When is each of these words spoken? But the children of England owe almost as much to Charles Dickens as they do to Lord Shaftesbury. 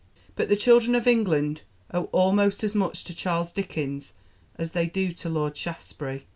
But 0.35 0.49
the 0.49 0.55
children 0.55 0.95
of 0.95 1.05
England 1.05 1.61
owe 1.93 2.05
almost 2.05 2.63
as 2.63 2.73
much 2.73 3.03
to 3.03 3.13
Charles 3.13 3.51
Dickens 3.51 4.13
as 4.55 4.71
they 4.71 4.87
do 4.87 5.11
to 5.11 5.29
Lord 5.29 5.55
Shaftesbury. 5.55 6.25